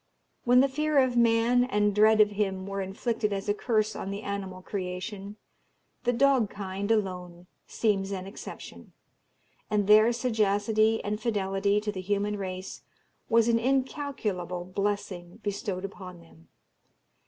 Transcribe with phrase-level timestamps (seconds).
[0.45, 4.09] When the fear of man and dread of him were inflicted as a curse on
[4.09, 5.35] the animal creation,
[6.05, 8.93] the dog kind alone seems an exception,
[9.69, 12.81] and their sagacity and fidelity to the human race
[13.29, 16.47] was an incalculable blessing bestowed upon them.